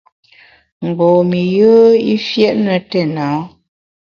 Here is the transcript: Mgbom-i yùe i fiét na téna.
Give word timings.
Mgbom-i 0.85 1.41
yùe 1.55 1.89
i 2.13 2.15
fiét 2.25 2.55
na 2.65 2.75
téna. 2.91 3.27